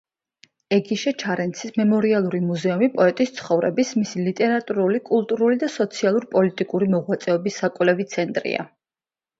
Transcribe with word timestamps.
ეგიშე 0.75 1.11
ჩარენცის 1.23 1.75
მემორიალური 1.81 2.39
მუზეუმი 2.45 2.89
პოეტის 2.95 3.35
ცხოვრების, 3.41 3.93
მისი 4.01 4.25
ლიტერატურული, 4.31 5.03
კულტურული 5.11 5.61
და 5.67 5.71
სოციალურ-პოლიტიკური 5.77 6.93
მოღვაწეობის 6.97 7.63
საკვლევი 7.65 8.11
ცენტრია. 8.19 8.69